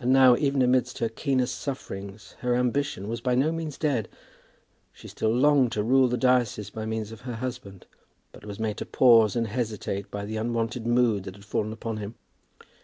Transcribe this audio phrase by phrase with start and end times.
[0.00, 4.08] And now, even amidst her keenest sufferings, her ambition was by no means dead.
[4.92, 7.86] She still longed to rule the diocese by means of her husband,
[8.32, 11.98] but was made to pause and hesitate by the unwonted mood that had fallen upon
[11.98, 12.16] him.